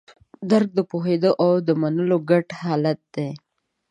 [0.49, 1.51] درک د پوهېدو او
[1.81, 3.29] منلو ګډ حالت دی.